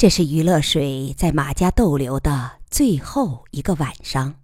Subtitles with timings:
[0.00, 4.36] 这是余乐水在马家逗留的最后一个晚上，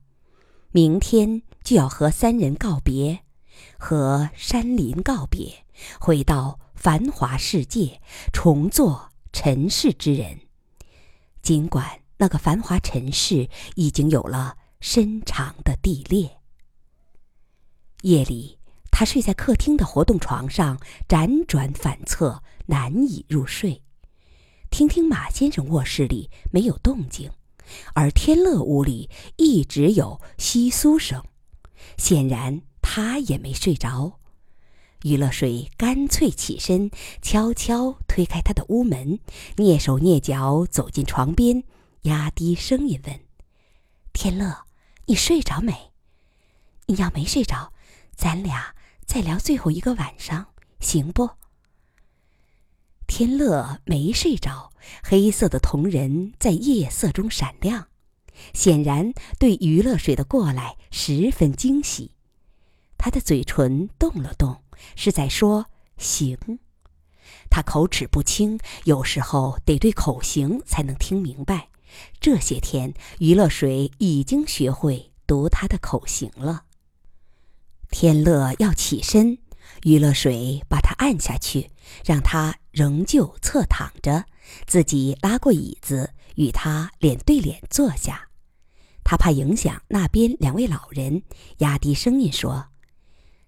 [0.70, 3.20] 明天就要和三人告别，
[3.78, 5.64] 和山林告别，
[5.98, 8.02] 回到繁华世界，
[8.34, 10.40] 重做尘世之人。
[11.40, 16.36] 尽管那个繁华尘世已经有了深长的地裂。
[18.02, 18.58] 夜里，
[18.90, 20.78] 他睡在客厅的活动床上，
[21.08, 23.82] 辗转反侧，难以入睡。
[24.70, 27.30] 听听马先生卧室里没有动静，
[27.94, 31.22] 而天乐屋里一直有窸窣声，
[31.96, 34.20] 显然他也没睡着。
[35.02, 36.90] 余乐水干脆起身，
[37.22, 39.18] 悄悄推开他的屋门，
[39.56, 41.62] 蹑手蹑脚走进床边，
[42.02, 43.20] 压低声音问
[44.12, 44.64] ：“天乐，
[45.06, 45.92] 你睡着没？
[46.86, 47.72] 你要没睡着，
[48.16, 48.74] 咱俩
[49.06, 50.48] 再聊最后一个晚上，
[50.80, 51.30] 行不？”
[53.06, 57.88] 天乐没睡着，黑色的瞳仁在夜色中闪亮，
[58.52, 62.10] 显然对余乐水的过来十分惊喜。
[62.98, 64.62] 他的嘴唇动了动，
[64.96, 66.36] 是在说“行”。
[67.48, 71.68] 他口齿不清，有时候得对口型才能听明白。
[72.20, 76.64] 这些天，余乐水已经学会读他的口型了。
[77.90, 79.38] 天乐要起身。
[79.82, 81.70] 余乐水把他按下去，
[82.04, 84.24] 让他仍旧侧躺着，
[84.66, 88.28] 自己拉过椅子与他脸对脸坐下。
[89.04, 91.22] 他怕影响那边两位老人，
[91.58, 92.68] 压低声音说：“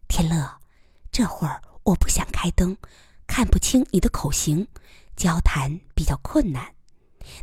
[0.07, 0.61] 天乐，
[1.11, 2.77] 这会儿我不想开灯，
[3.27, 4.69] 看不清你的口型，
[5.17, 6.75] 交谈比较困难。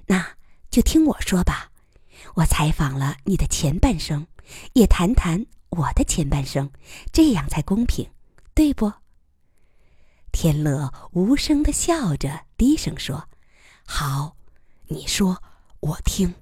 [0.08, 0.26] 那
[0.70, 1.72] 就听我说吧。
[2.36, 4.26] 我采访了你的前半生，
[4.74, 6.72] 也谈谈我的前半生，
[7.12, 8.10] 这样才公平。”
[8.56, 8.94] 对不？
[10.36, 13.30] 天乐无声的笑着，低声说
[13.88, 14.36] ：“好，
[14.88, 15.42] 你说，
[15.80, 16.36] 我听。”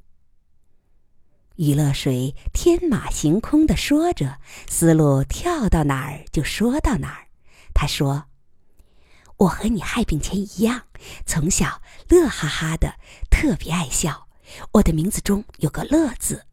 [1.58, 7.28] 于乐水天马行空的说着，思路跳到哪儿就说到哪儿。
[7.75, 8.25] 他说
[9.38, 10.88] ：“我和你害病前一样，
[11.28, 11.79] 从小
[12.09, 12.96] 乐哈哈的，
[13.29, 14.28] 特别爱笑。
[14.72, 16.47] 我的名字中有个‘乐’字，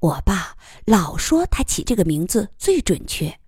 [0.00, 0.56] 我爸
[0.86, 3.38] 老说他起这个名字最准确。”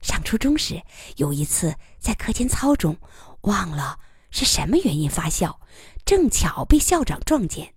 [0.00, 0.80] 上初中时，
[1.16, 1.74] 有一次
[2.08, 2.96] 在课间操中，
[3.42, 3.98] 忘了
[4.30, 5.60] 是什么原因发笑，
[6.06, 7.74] 正巧被校长撞见。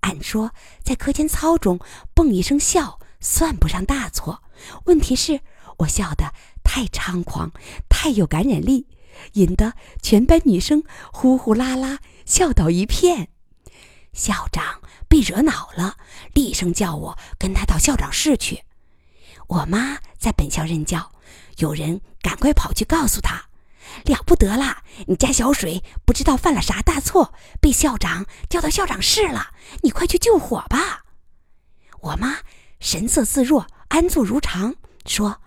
[0.00, 0.52] 按说
[0.82, 1.80] 在课间操中
[2.12, 4.42] 蹦一声笑算不上大错，
[4.84, 5.40] 问题是
[5.78, 7.52] 我笑得太猖狂，
[7.88, 8.86] 太有感染力，
[9.32, 9.72] 引得
[10.02, 13.30] 全班女生呼呼啦啦笑倒一片。
[14.12, 15.96] 校长被惹恼了，
[16.34, 18.64] 厉声叫我跟他到校长室去。
[19.46, 21.12] 我妈在本校任教。
[21.58, 23.44] 有人赶快跑去告诉他
[24.04, 29.52] ：“了不得了，你家小水不知道犯了啥大错，被校长叫到校长室了。
[29.82, 31.04] 你快去救火吧！”
[32.00, 32.38] 我妈
[32.80, 34.74] 神色自若，安坐如常，
[35.06, 35.40] 说：“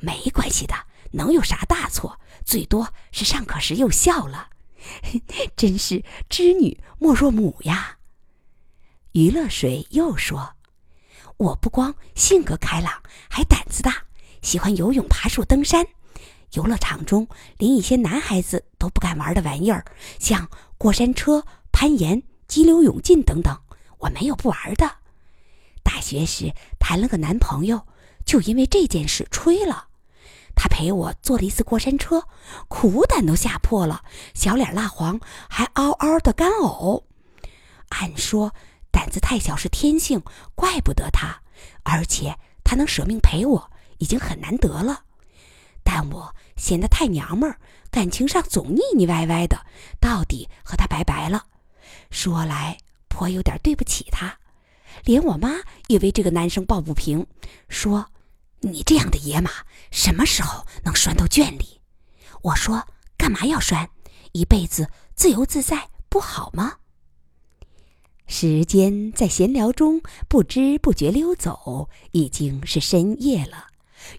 [0.00, 0.74] 没关系的，
[1.12, 2.20] 能有啥大错？
[2.44, 4.50] 最多是上课时又笑了。
[5.56, 7.98] 真是知女莫若母呀。”
[9.12, 10.54] 余乐水又说
[11.38, 14.04] ：“我不光性格开朗，还胆子大。”
[14.40, 15.84] 喜欢游泳、爬树、登山，
[16.52, 17.28] 游乐场中
[17.58, 19.84] 连一些男孩子都不敢玩的玩意儿，
[20.18, 23.56] 像过山车、攀岩、激流勇进等等，
[23.98, 24.90] 我没有不玩的。
[25.82, 27.86] 大学时谈了个男朋友，
[28.24, 29.88] 就因为这件事吹了。
[30.54, 32.24] 他陪我坐了一次过山车，
[32.68, 34.02] 苦胆都吓破了，
[34.34, 37.04] 小脸蜡黄，还嗷嗷的干呕。
[37.90, 38.54] 按说
[38.90, 40.22] 胆子太小是天性，
[40.54, 41.42] 怪不得他，
[41.84, 43.70] 而且他能舍命陪我。
[43.98, 45.02] 已经很难得了，
[45.90, 47.58] 但我显得太娘们儿，
[47.90, 49.64] 感情上总腻腻歪歪的，
[49.98, 51.46] 到底和他拜拜了。
[52.10, 52.76] 说来
[53.08, 54.38] 颇有点对不起他，
[55.02, 55.54] 连我妈
[55.86, 57.26] 也为这个男生抱不平，
[57.70, 58.04] 说
[58.60, 59.50] ：“你这样的野马，
[59.90, 61.80] 什么时候能拴到圈里？”
[62.44, 63.88] 我说：“干嘛要拴？
[64.32, 66.76] 一辈子自由自在不好吗？”
[68.28, 73.67] 时间在闲聊中不知不觉溜走，已经是深夜了。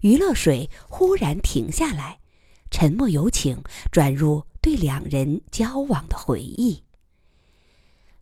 [0.02, 2.20] 余乐水忽然停下来，
[2.70, 6.84] 沉默有请，转入对两人交往的回忆。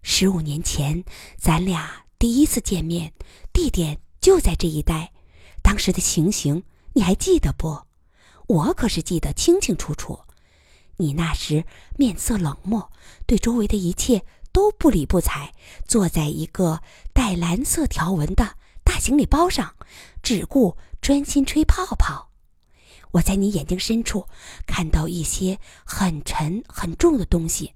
[0.03, 1.05] 十五年前，
[1.37, 3.13] 咱俩第一次见面，
[3.53, 5.13] 地点就在这一带。
[5.63, 6.63] 当时的情形
[6.95, 7.83] 你还记得不？
[8.47, 10.21] 我可是记得清清楚楚。
[10.97, 11.65] 你那时
[11.97, 12.91] 面色冷漠，
[13.27, 15.53] 对周围的一切都不理不睬，
[15.87, 16.81] 坐在一个
[17.13, 19.75] 带蓝色条纹的大行李包上，
[20.23, 20.77] 只顾。
[21.01, 22.31] 专心吹泡泡，
[23.13, 24.27] 我在你眼睛深处
[24.67, 27.75] 看到一些很沉很重的东西，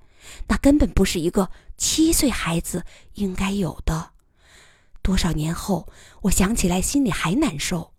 [0.48, 2.84] 那根本不是一个七岁孩子
[3.14, 4.12] 应该有的。
[5.02, 5.88] 多少年后，
[6.22, 7.92] 我想起来心里还难受。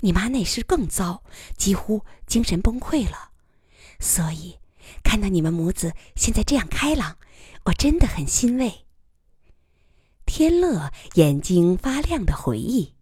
[0.00, 1.24] 你妈那时更糟，
[1.56, 3.30] 几乎精神崩溃了。
[3.98, 4.58] 所以，
[5.02, 7.16] 看到你们母子现在这样开朗，
[7.64, 8.86] 我真的很欣慰。
[10.24, 12.94] 天乐眼睛发亮的回忆：“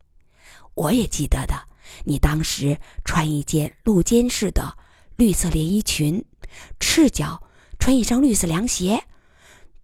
[0.77, 1.55] 我也记得的，
[2.05, 4.77] 你当时穿一件露肩式的
[5.17, 6.23] 绿色连衣裙，
[6.79, 7.43] 赤脚
[7.79, 9.03] 穿一双绿色凉鞋，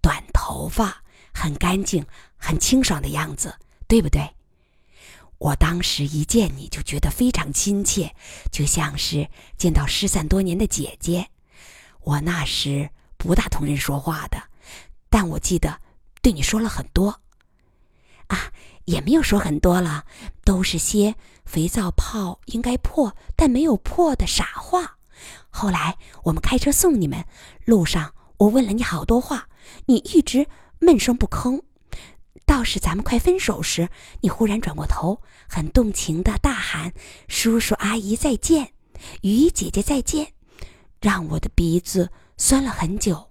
[0.03, 1.03] 短头发，
[1.33, 2.05] 很干净、
[2.37, 3.59] 很清爽的样子，
[3.89, 4.35] 对不对？
[5.39, 8.15] 我当时一见你就觉得非常亲切，
[8.51, 11.31] 就像是见到失散多年的姐姐。
[12.01, 14.43] 我那时不大同人说话的，
[15.09, 15.81] 但我记得
[16.21, 17.23] 对你说了很多。”
[18.29, 18.53] 啊，
[18.85, 20.05] 也没有说很多了，
[20.45, 21.15] 都是些
[21.45, 24.99] 肥皂泡应该破但没有破的傻话。
[25.51, 27.25] 后来我们开车送你们，
[27.65, 29.49] 路上我问了你好多话，
[29.87, 30.47] 你一直
[30.81, 31.63] 闷声不吭。
[32.45, 33.89] 倒是咱们快分手时，
[34.21, 36.93] 你忽然转过头，很动情的大喊
[37.29, 38.73] ：“叔叔阿姨再见，
[39.21, 40.33] 雨衣姐姐再见”，
[41.01, 43.31] 让我的鼻子酸了很久。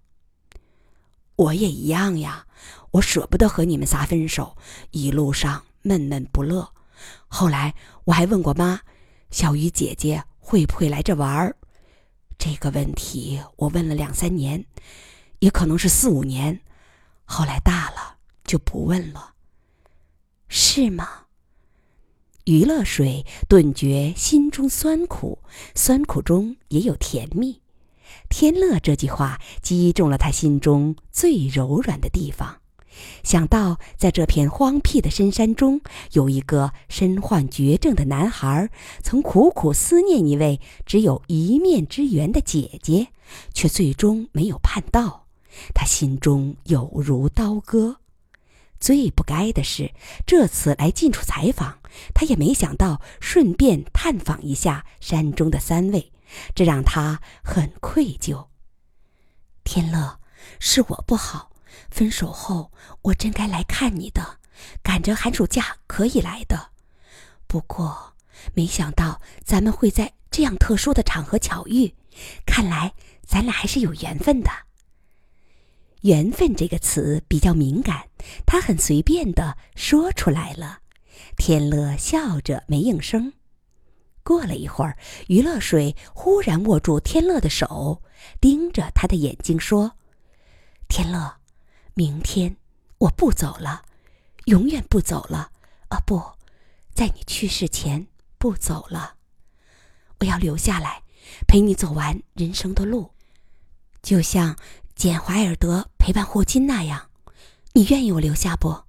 [1.36, 2.46] 我也一样呀。
[2.92, 4.58] 我舍不得和你们仨分手，
[4.92, 6.74] 一路上闷闷不乐。
[7.28, 7.74] 后来
[8.04, 8.82] 我还问过妈，
[9.32, 11.56] 小鱼姐姐会不会来这玩儿？
[12.38, 14.66] 这个问题我问了两三年，
[15.40, 16.62] 也可能是四五年。
[17.24, 19.36] 后来大了就不问了，
[20.50, 21.08] 是吗？
[22.46, 25.40] 娱乐水顿觉心中酸苦，
[25.76, 27.62] 酸苦中也有甜蜜。
[28.30, 32.61] 天乐这句话击中了他心中最柔软的地方。
[33.24, 35.82] 想到在这片荒僻的深山中，
[36.14, 38.70] 有一个身患绝症的男孩，
[39.02, 43.08] 曾苦苦思念一位只有一面之缘的姐姐，
[43.54, 45.28] 却最终没有盼到，
[45.74, 47.98] 他心中有如刀割。
[48.80, 49.94] 最不该的是，
[50.26, 51.78] 这次来近处采访，
[52.16, 56.12] 他也没想到顺便探访一下山中的三位，
[56.56, 58.48] 这让他很愧疚。
[59.64, 60.20] 天乐，
[60.60, 61.51] 是我不好。
[61.90, 62.72] 分手后，
[63.02, 64.40] 我真该来看你的，
[64.82, 66.70] 赶着寒暑假可以来的。
[67.48, 68.14] 不过，
[68.54, 71.94] 没想到咱们会在这样特殊的场合巧遇，
[72.46, 72.94] 看来
[73.26, 74.50] 咱俩还是有缘分的。
[76.02, 78.08] 缘分这个词比较敏感，
[78.46, 80.80] 他很随便的说出来了。
[81.38, 83.34] 天乐笑着没应声。
[84.24, 84.98] 过了一会儿，
[85.28, 88.02] 于乐水忽然握住天乐的手，
[88.40, 89.92] 盯着他的眼睛说
[90.88, 91.36] ：“天乐。”
[91.94, 92.56] 明天，
[93.00, 93.84] 我不走了，
[94.46, 95.52] 永远不走了。
[95.90, 96.22] 啊，不，
[96.94, 98.08] 在你去世前
[98.38, 99.16] 不走了。
[100.20, 101.04] 我要留下来，
[101.48, 103.12] 陪你走完人生的路，
[104.02, 104.56] 就像
[104.96, 107.10] 简·怀尔德陪伴霍金那样。
[107.74, 108.84] 你愿意我留下不？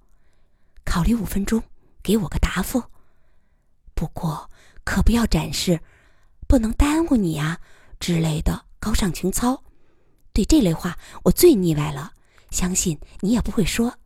[0.85, 1.63] 考虑五分钟，
[2.01, 2.83] 给我个答复。
[3.93, 4.49] 不过，
[4.83, 5.81] 可不要展示
[6.47, 7.59] “不能耽误你啊”
[7.99, 9.63] 之类的高尚情操。
[10.33, 12.13] 对这类话，我最腻歪了。
[12.53, 13.97] 相信你也不会说。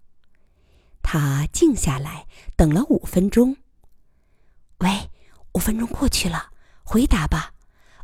[1.04, 3.56] 他静下来，等了五分钟。
[4.80, 4.90] 喂，
[5.54, 6.50] 五分钟过去了，
[6.84, 7.54] 回答吧。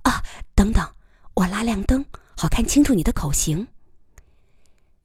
[0.03, 0.21] 啊，
[0.53, 0.85] 等等，
[1.33, 2.05] 我拉亮灯，
[2.35, 3.65] 好看清楚你的口型。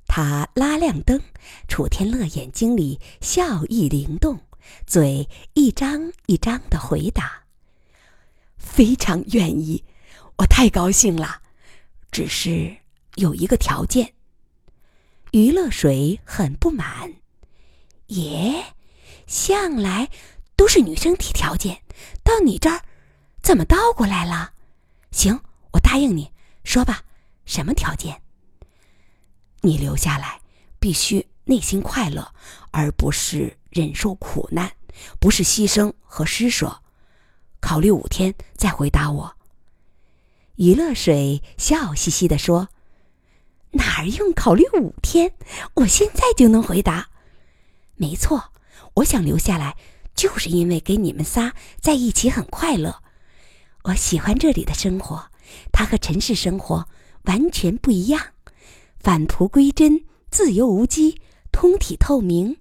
[0.06, 1.20] 他拉亮灯，
[1.68, 4.40] 楚天乐眼睛里笑意灵动，
[4.86, 7.44] 嘴一张一张的回答
[8.58, 9.84] ：“非常愿意，
[10.36, 11.42] 我太高兴了。
[12.10, 12.76] 只是
[13.14, 14.12] 有一个条件。”
[15.32, 17.14] 余乐水很不满，
[18.06, 18.74] 耶，
[19.26, 20.08] 向来
[20.56, 21.82] 都是女生提条件，
[22.24, 22.82] 到你这儿
[23.42, 24.52] 怎么倒过来了？
[25.10, 25.38] 行，
[25.72, 26.32] 我答应你，
[26.64, 27.02] 说吧，
[27.44, 28.22] 什么条件？
[29.60, 30.40] 你留下来，
[30.78, 32.32] 必须内心快乐，
[32.70, 34.72] 而不是忍受苦难，
[35.20, 36.82] 不是牺牲和施舍。
[37.60, 39.36] 考虑五天再回答我。
[40.54, 42.70] 余乐水笑嘻嘻地说。
[43.72, 45.34] 哪儿用考虑五天？
[45.74, 47.10] 我现在就能回答。
[47.96, 48.52] 没错，
[48.94, 49.76] 我想留下来，
[50.14, 53.02] 就是因为给你们仨在一起很快乐。
[53.84, 55.30] 我喜欢这里的生活，
[55.72, 56.88] 它和尘世生活
[57.24, 58.28] 完全不一样。
[58.98, 61.16] 返璞归真，自由无羁，
[61.52, 62.56] 通体透明，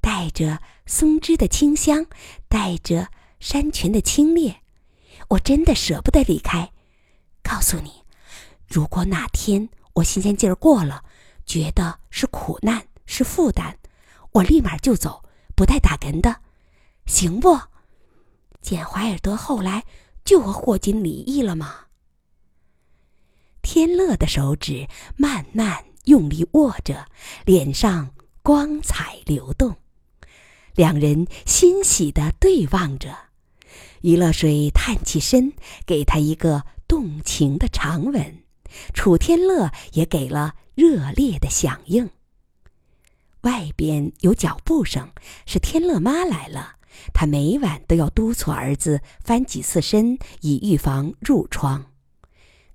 [0.00, 2.06] 带着松枝的清香，
[2.48, 4.56] 带着山泉的清冽。
[5.28, 6.72] 我真的舍不得离开。
[7.42, 8.02] 告诉你，
[8.66, 9.68] 如果哪天……
[9.98, 11.02] 我新鲜劲儿过了，
[11.44, 13.74] 觉得是苦难是负担，
[14.32, 15.24] 我立马就走，
[15.56, 16.40] 不带打根的，
[17.06, 17.58] 行不？
[18.60, 19.84] 简·怀尔德后来
[20.24, 21.86] 就和霍金离异了吗？
[23.62, 24.86] 天乐的手指
[25.16, 27.06] 慢慢用力握着，
[27.44, 29.76] 脸上光彩流动。
[30.74, 33.16] 两人欣喜地对望着，
[34.02, 35.52] 余乐水探起身，
[35.84, 38.44] 给他一个动情的长吻，
[38.92, 42.10] 楚天乐也给了热烈的响应。
[43.42, 45.10] 外边有脚步声，
[45.46, 46.76] 是天乐妈来了。
[47.14, 51.86] 她每晚都要督促儿子翻几次身，以预防褥疮。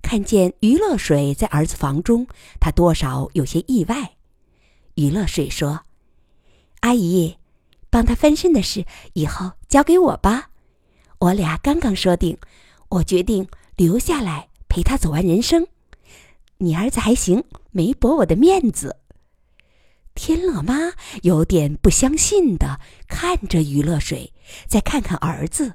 [0.00, 2.26] 看见余乐水在儿子房中，
[2.60, 4.12] 他多少有些意外。
[4.96, 5.82] 余乐水说
[6.80, 7.38] ：“阿姨，
[7.88, 8.84] 帮他翻身的事
[9.14, 10.50] 以后交给我吧。
[11.20, 12.36] 我俩刚刚说定，
[12.90, 15.66] 我决定留下来陪他走完人生。
[16.58, 18.96] 你儿子还行，没驳我的面子。”
[20.14, 20.92] 天乐妈
[21.22, 24.32] 有点不相信的看着余乐水，
[24.68, 25.74] 再看看儿子，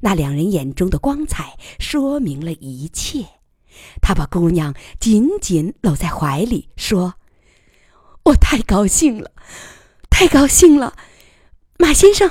[0.00, 3.26] 那两人眼中的光彩说明了一切。
[4.00, 7.16] 他把姑娘紧紧搂在怀里，说
[8.24, 9.32] ：“我太高兴了，
[10.08, 10.96] 太高兴了！
[11.76, 12.30] 马先生，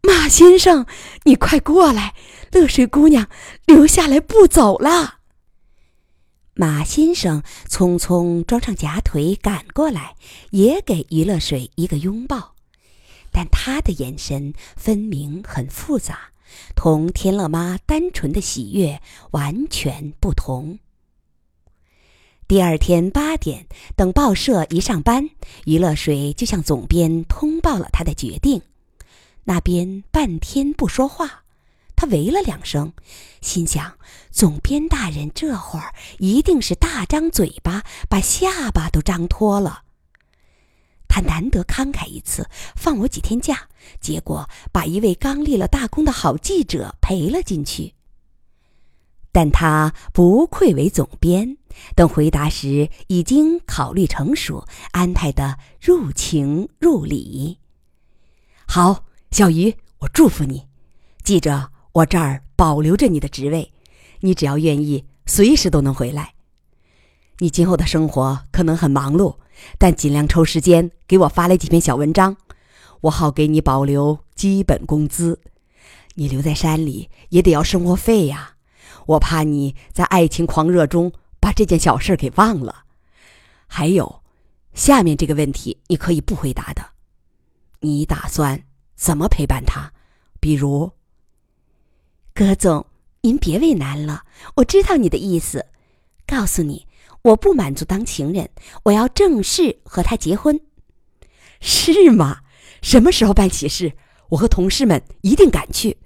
[0.00, 0.86] 马先生，
[1.24, 2.14] 你快过来，
[2.52, 3.28] 乐水姑娘
[3.66, 5.18] 留下来不走了。”
[6.58, 10.16] 马先生匆匆装上假腿赶过来，
[10.52, 12.54] 也给于乐水一个拥抱，
[13.30, 16.30] 但他的眼神分明很复杂。
[16.74, 20.78] 同天乐妈单纯的喜悦完全不同。
[22.48, 25.28] 第二天八点，等报社一上班，
[25.66, 28.62] 余乐水就向总编通报了他的决定。
[29.44, 31.44] 那边半天不说话，
[31.96, 32.92] 他喂了两声，
[33.40, 33.98] 心想：
[34.30, 39.82] 总编大人这会儿一定是大张嘴巴，把下巴都张脱了。
[41.08, 43.68] 他难得慷慨一次，放我几天假，
[44.00, 47.94] 结果把一位刚立了大功的好记者赔了进去。
[49.32, 51.56] 但他不愧为总编，
[51.94, 57.58] 等回答时已经考虑成熟，安排的入情入理。
[58.66, 60.66] 好，小鱼，我祝福你。
[61.22, 63.72] 记着，我这儿保留着你的职位，
[64.20, 66.34] 你只要愿意，随时都能回来。
[67.38, 69.36] 你今后的生活可能很忙碌。
[69.78, 72.36] 但尽量抽时间给我发来几篇小文章，
[73.00, 75.40] 我好给你保留基本工资。
[76.16, 78.56] 你留在山里也得要生活费呀，
[79.06, 81.10] 我怕你在爱情狂热中
[81.40, 82.84] 把这件小事给忘了。
[83.66, 84.22] 还有，
[84.74, 86.90] 下面这个问题你可以不回答的，
[87.80, 89.94] 你打算怎么陪伴他？
[90.38, 90.92] 比如，
[92.36, 92.84] 葛总，
[93.22, 94.22] 您别为难了，
[94.56, 95.64] 我知道你的意思，
[96.26, 96.86] 告诉你。
[97.22, 98.50] 我不满足当情人，
[98.82, 100.60] 我要正式和他结婚，
[101.62, 102.40] 是吗？
[102.82, 103.94] 什么时候办喜事？
[104.28, 105.96] 我和同事们一定赶去。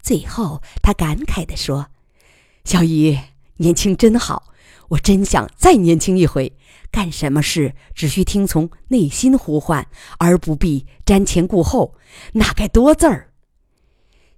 [0.00, 1.88] 最后，他感慨地说
[2.62, 3.18] ：“小姨，
[3.56, 4.54] 年轻真好，
[4.90, 6.52] 我真想再年轻一回。
[6.92, 9.84] 干什么事只需听从内心呼唤，
[10.18, 11.96] 而不必瞻前顾后，
[12.32, 13.25] 那该多字儿。”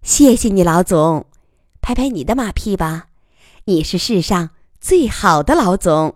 [0.02, 1.26] 谢谢你，老总，
[1.80, 3.08] 拍拍你的马屁吧，
[3.64, 4.50] 你是世上。
[4.80, 6.14] 最好的老总。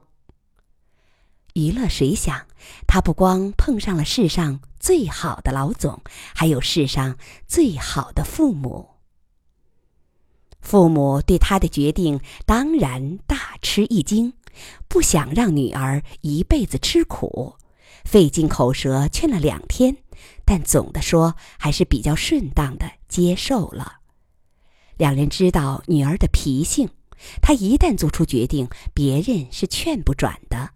[1.55, 2.47] 娱乐谁想，
[2.87, 6.01] 他不光碰上了世上最好的老总，
[6.33, 7.17] 还有世上
[7.49, 8.91] 最好的父母。
[10.61, 14.33] 父母对他的决定当然大吃一惊，
[14.87, 17.57] 不想让女儿一辈子吃苦，
[18.05, 19.97] 费尽口舌劝了两天，
[20.45, 24.01] 但总的说还是比较顺当的接受了。
[24.97, 26.89] 两人知道女儿的脾性。
[27.41, 30.71] 她一旦做出决定，别人是劝不转的。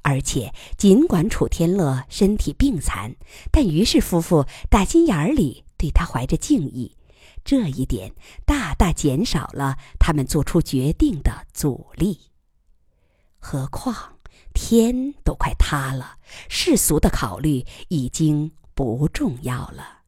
[0.00, 3.14] 而且，尽管楚天乐身体病残，
[3.52, 6.96] 但于氏夫妇打心眼里对他怀着敬意，
[7.44, 8.14] 这一点
[8.46, 12.18] 大大减少了他们做出决定的阻力。
[13.38, 14.17] 何况
[14.60, 16.16] 天都快塌了，
[16.48, 20.00] 世俗的考虑已经不重要了。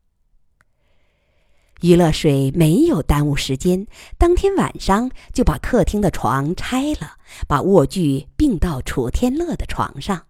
[1.83, 3.87] 余乐水没有耽误时间，
[4.19, 7.13] 当天晚上就把客厅的床拆了，
[7.47, 10.27] 把卧具并到楚天乐的床上。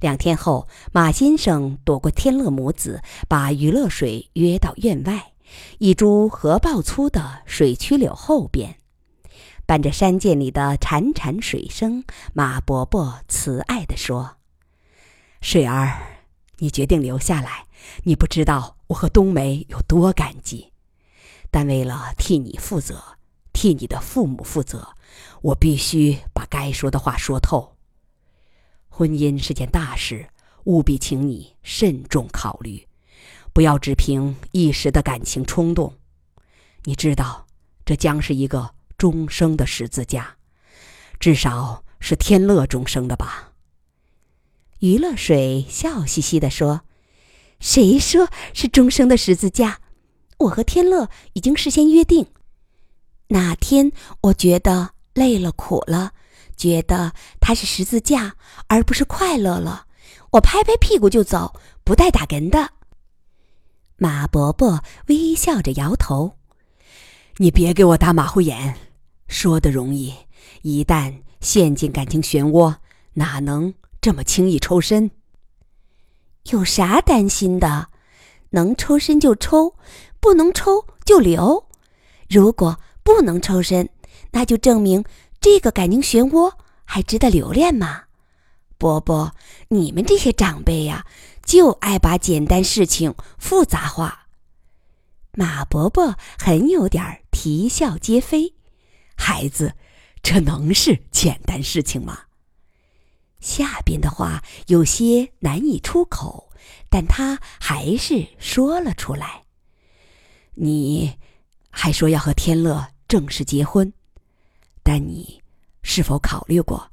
[0.00, 5.32] 两天后，马先生躲过天乐母子，把余乐水约到院外
[5.78, 8.78] 一株合抱粗的水曲柳后边，
[9.66, 14.36] 伴着山涧里的潺潺水声，马伯伯慈爱地说
[15.40, 16.20] ：“水儿，
[16.58, 17.66] 你决定留下来，
[18.04, 20.70] 你不知道。”我和冬梅有多感激，
[21.50, 23.02] 但为了替你负责，
[23.50, 24.86] 替你的父母负责，
[25.40, 27.74] 我必须把该说的话说透。
[28.90, 30.28] 婚姻是件大事，
[30.64, 32.86] 务必请你慎重考虑，
[33.54, 35.94] 不要只凭一时的感情冲动。
[36.84, 37.46] 你知道，
[37.86, 40.36] 这将是一个终生的十字架，
[41.18, 43.50] 至少是天乐终生的吧。
[44.78, 46.82] 余乐水笑嘻嘻地说
[47.58, 49.80] ：“谁说是终生的十字架？
[50.38, 52.28] 我和天乐已经事先约定，
[53.30, 53.90] 哪天
[54.20, 56.12] 我觉得累了、苦了，
[56.56, 58.36] 觉得它是十字架
[58.68, 59.86] 而不是快乐了，
[60.30, 62.70] 我拍拍屁股就走，不带打人的。”
[63.98, 66.38] 马伯伯微笑着摇头
[67.38, 68.78] ：“你别给我打马虎眼，
[69.32, 70.14] 说的容易，
[70.60, 72.76] 一旦陷进感情漩涡，
[73.14, 73.72] 哪能？”
[74.02, 75.12] 这么轻易抽身，
[76.50, 77.86] 有啥担心的？
[78.50, 79.76] 能抽身就抽，
[80.18, 81.68] 不能抽就留。
[82.28, 83.88] 如果不能抽身，
[84.32, 85.04] 那就证明
[85.40, 86.52] 这个感情漩涡
[86.84, 88.02] 还值得留恋吗？
[88.76, 89.32] 伯伯，
[89.68, 91.06] 你们这些长辈呀，
[91.44, 94.26] 就爱把简单事情复杂化。
[95.34, 98.54] 马伯伯很有点啼笑皆非。
[99.16, 99.74] 孩子，
[100.22, 102.18] 这能是简单事情吗？
[103.40, 106.52] 下边的话有些难以出口，
[106.88, 109.42] 但他还是说了出来。
[110.54, 111.18] 你
[111.70, 113.92] 还说要和天乐正式结婚，
[114.82, 115.42] 但你
[115.82, 116.88] 是否考虑过，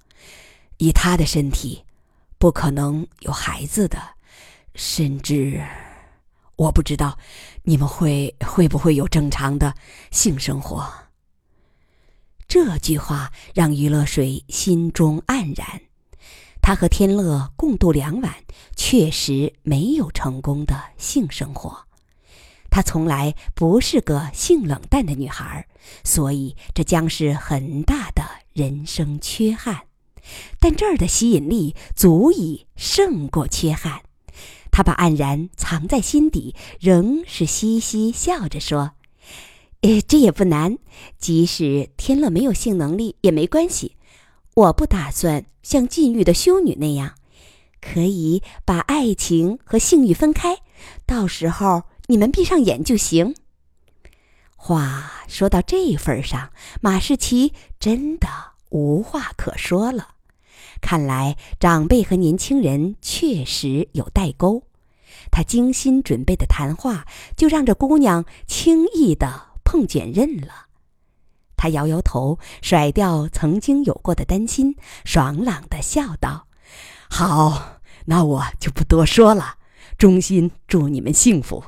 [0.77, 1.83] 以他的身体，
[2.37, 4.01] 不可能有孩子的，
[4.73, 5.63] 甚至
[6.55, 7.17] 我不知道
[7.63, 9.73] 你们会会不会有正常的
[10.09, 10.91] 性生活。
[12.49, 15.81] 这句话让余乐水心中黯然。
[16.61, 18.33] 他和天乐共度两晚，
[18.75, 21.85] 确实没有成功的性生活。
[22.71, 25.67] 她从来不是个性冷淡的女孩，
[26.03, 29.81] 所以这将是很大的人生缺憾。
[30.59, 34.01] 但这儿的吸引力足以胜过缺憾。
[34.71, 38.93] 他把黯然藏在心底，仍是嘻嘻笑着说
[39.81, 40.77] ：“呃，这也不难。
[41.17, 43.95] 即使天乐没有性能力也没关系。”
[44.55, 47.13] 我不打算像禁欲的修女那样，
[47.79, 50.57] 可以把爱情和性欲分开。
[51.05, 53.35] 到时候你们闭上眼就行。
[54.57, 58.27] 话说到这份上，马士奇真的
[58.69, 60.15] 无话可说了。
[60.81, 64.63] 看来长辈和年轻人确实有代沟。
[65.31, 67.05] 他精心准备的谈话，
[67.37, 70.65] 就让这姑娘轻易的碰卷刃了。
[71.55, 76.47] 他摇摇头，甩掉曾经有过的担心，爽朗的笑道
[77.07, 79.57] ：“好，那我就不多说了。
[79.95, 81.63] 衷心祝你们幸福。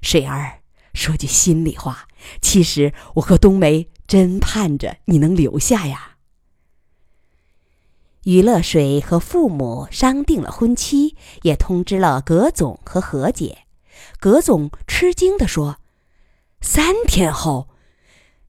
[0.00, 0.62] 水儿，
[0.94, 2.08] 说句心里话，
[2.40, 6.16] 其实我和冬梅真盼着你能留下呀。”
[8.24, 13.58] 于乐水和父母商定了婚期，也通知了葛总和何姐。
[14.18, 15.78] 葛总吃惊地说
[16.62, 17.68] ：“三天后。”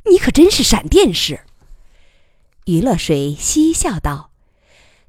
[0.05, 1.45] 你可真是闪电式。
[2.65, 4.31] 余乐水嬉笑道：“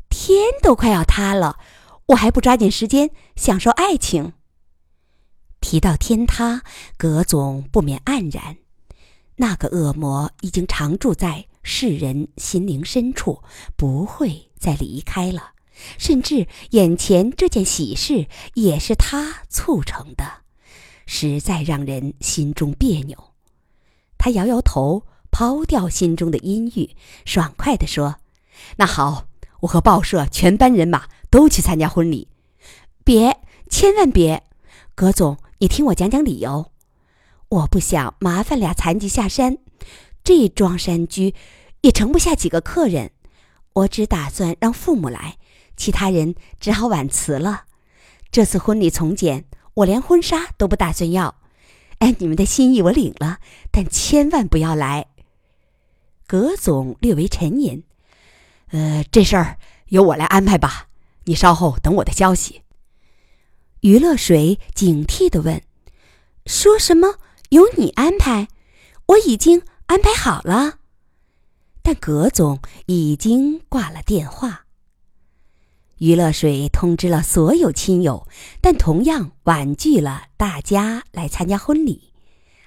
[0.08, 1.58] 天都快要塌了，
[2.06, 4.34] 我还不抓紧时间享受爱情。”
[5.60, 6.62] 提到天塌，
[6.96, 8.58] 葛总不免黯然。
[9.36, 13.42] 那个恶魔已经常住在世人心灵深处，
[13.74, 15.54] 不会再离开了。
[15.98, 20.43] 甚至眼前这件喜事也是他促成的，
[21.06, 23.32] 实在让人心中别扭。
[24.18, 28.16] 他摇摇头，抛掉心中的阴郁，爽快地说
[28.76, 29.26] ：“那好，
[29.60, 32.28] 我和报社全班人马都去参加婚礼。
[33.04, 34.44] 别，千万别！
[34.94, 36.70] 葛总，你听我讲讲理由。
[37.48, 39.58] 我不想麻烦俩残疾下山，
[40.22, 41.34] 这庄山居
[41.82, 43.10] 也盛不下几个客人。
[43.74, 45.36] 我只打算让父母来，
[45.76, 47.64] 其他人只好婉辞了。
[48.30, 51.36] 这次婚礼从简，我连婚纱都不打算要。”
[51.98, 53.38] 哎，你们的心意我领了，
[53.70, 55.06] 但千万不要来。
[56.26, 57.84] 葛总略为沉吟，
[58.70, 59.58] 呃，这事儿
[59.88, 60.88] 由我来安排吧，
[61.24, 62.62] 你稍后等我的消息。
[63.80, 65.62] 余乐水警惕的问
[66.46, 67.14] ：“说什么？
[67.50, 68.48] 由你安排？
[69.06, 70.78] 我已经安排好了。”
[71.80, 74.63] 但葛总已经挂了电话。
[75.98, 78.26] 余乐水通知了所有亲友，
[78.60, 82.12] 但同样婉拒了大家来参加婚礼，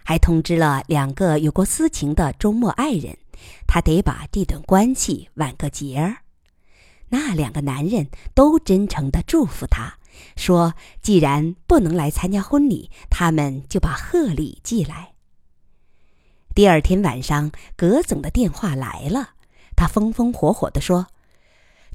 [0.03, 3.17] 还通知了两个有过私情的周末爱人，
[3.67, 6.17] 他得把这段关系挽个结儿。
[7.09, 9.97] 那两个男人都真诚地祝福他，
[10.37, 15.13] 说既然不能来参加婚礼，他们就把贺礼寄来。
[16.55, 19.31] 第二天晚上，葛总的电话来了，
[19.75, 21.07] 他风风火火地说：“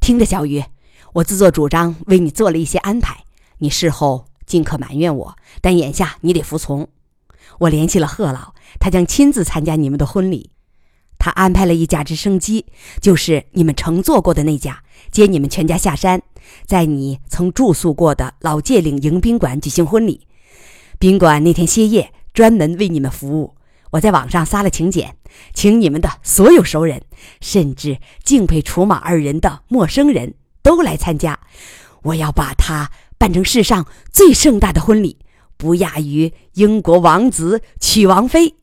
[0.00, 0.62] 听着，小雨。”
[1.14, 3.24] 我自作主张为你做了一些安排，
[3.58, 6.88] 你事后尽可埋怨我，但眼下你得服从。
[7.58, 10.50] 我联系了贺老，他将亲自参加你们的婚礼。
[11.18, 12.64] 他安排了一架直升机，
[13.00, 16.22] 就是你们乘坐过的那架，接你们全家下山，
[16.66, 20.26] 在你曾住宿过的老界岭迎宾馆举行婚礼。
[20.98, 23.54] 宾馆那天歇业，专门为你们服务。
[23.90, 25.14] 我在网上撒了请柬，
[25.52, 27.02] 请你们的所有熟人，
[27.42, 31.40] 甚至敬佩楚马二人的陌生人都来参加。
[32.02, 35.18] 我要把它办成世上最盛大的婚礼，
[35.56, 38.56] 不亚于英国王子娶王妃。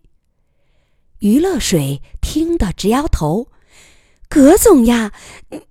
[1.20, 3.48] 余乐水听得直摇头
[4.30, 5.12] ：“葛总呀，
[5.50, 5.62] 你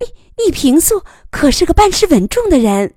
[0.45, 2.95] 你平素可是个办事稳重的人，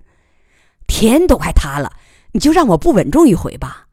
[0.86, 1.94] 天都快塌了，
[2.34, 3.88] 你就让我不稳重一回吧。”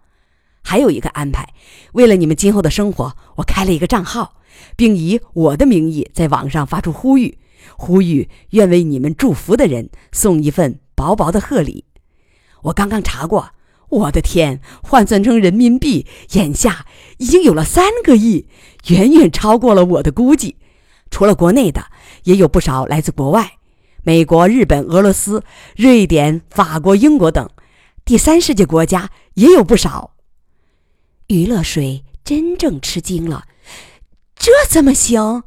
[0.62, 1.55] 还有一个安排，
[1.92, 4.35] 为了你们今后的生活，我开了一个账号，
[4.77, 7.38] 并以我的名义在网上发出呼吁，
[7.76, 11.85] 呼吁愿为你们祝福的人送一份薄薄的贺礼。
[12.62, 13.50] 我刚刚查过，
[13.88, 16.87] 我的天，换算成人民币，眼下
[17.18, 18.48] 已经有了三个亿，
[18.88, 20.57] 远远超过了我的估计。
[21.11, 21.87] 除了国内的，
[22.24, 23.59] 也有不少来自国外，
[24.02, 25.42] 美国、日本、俄罗斯、
[25.76, 27.48] 瑞典、法国、英国等
[28.04, 30.16] 第三世界国家也有不少。
[31.28, 33.44] 余乐水真正吃惊了，
[34.37, 35.44] 这怎么行？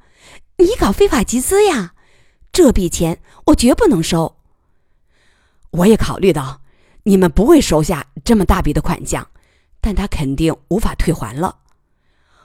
[0.57, 1.93] 你搞非法集资呀？
[2.52, 4.38] 这笔钱我绝不能收。
[5.72, 6.62] 我也考虑到
[7.04, 9.28] 你们不会收下这么大笔的款项，
[9.80, 11.60] 但他肯定无法退还了。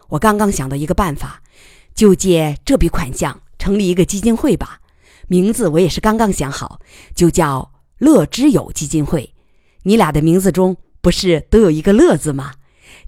[0.09, 1.43] 我刚刚想到一个办法，
[1.95, 4.81] 就借这笔款项成立一个基金会吧。
[5.27, 6.81] 名字我也是刚刚想好，
[7.15, 9.35] 就叫“乐之友基金会”。
[9.83, 12.55] 你俩的名字中不是都有一个“乐”字吗？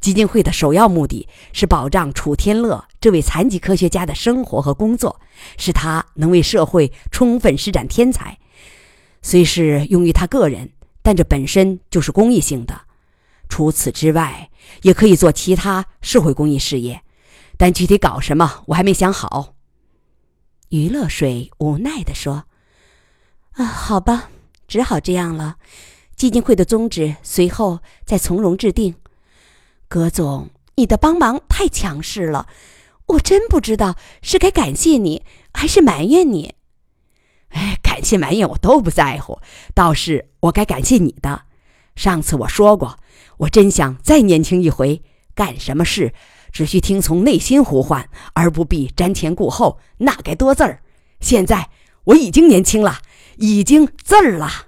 [0.00, 5.20] 基金会的首要目的是保障楚天乐这位残疾科学家的生活和工作，
[5.56, 8.38] 使他能为社会充分施展天才。
[9.22, 10.70] 虽是用于他个人，
[11.02, 12.82] 但这本身就是公益性的。
[13.48, 14.50] 除此之外，
[14.82, 17.02] 也可以做其他社会公益事业，
[17.56, 19.54] 但具体搞什么我还没想好。
[20.68, 22.44] 余乐水无奈地说
[23.54, 24.30] ：“啊，好吧，
[24.68, 25.56] 只好这样了。
[26.14, 28.94] 基金会的宗旨随后再从容制定。”
[29.88, 32.46] 葛总，你的帮忙太强势了，
[33.06, 36.54] 我真不知道是该感谢你还是埋怨你。
[37.48, 39.40] 哎，感谢埋怨我都不在乎，
[39.74, 41.44] 倒是我该感谢你的。
[41.96, 42.98] 上次我说过，
[43.38, 45.02] 我真想再年轻一回，
[45.34, 46.12] 干什么事
[46.52, 50.82] 只需听从内心呼唤，而不必瞻前顾后，那该多字儿。
[51.20, 51.70] 现在
[52.04, 52.98] 我已经年轻了，
[53.38, 54.67] 已经字儿了。